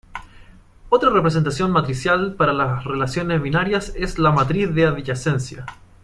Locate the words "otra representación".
0.89-1.69